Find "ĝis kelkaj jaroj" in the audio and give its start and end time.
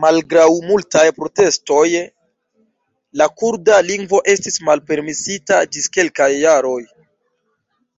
5.74-6.80